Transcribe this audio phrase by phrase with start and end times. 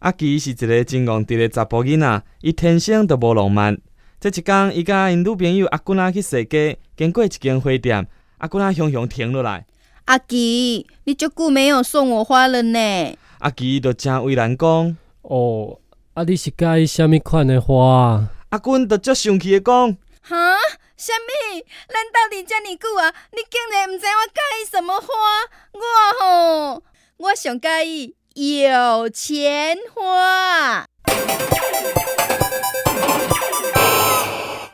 [0.00, 3.78] 阿基是一个真戆直的查甫囡仔，伊天生就无浪漫。
[4.18, 8.08] 这一天，伊甲因女朋友阿君仔去踅街，经过一间花店，
[8.38, 9.66] 阿君仔雄雄停落来。
[10.06, 13.14] 阿基，你这久没有送我花了呢？
[13.40, 14.96] 阿基就真为难讲。
[15.20, 15.78] 哦，
[16.14, 18.26] 啊，你是介意什么款的花？
[18.48, 19.96] 阿君就足生气的讲。
[20.22, 20.56] 哈？
[20.96, 21.64] 什么？
[21.88, 23.12] 咱到底遮尼久啊？
[23.32, 25.06] 你竟然唔知我介意什么花？
[25.72, 25.80] 我
[26.18, 26.82] 吼，
[27.18, 30.86] 我上介意有钱花。